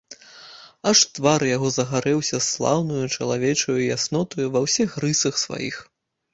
[0.91, 5.75] Аж твар яго загарэўся слаўнаю чалавечаю яснотаю ва ўсіх рысах сваіх.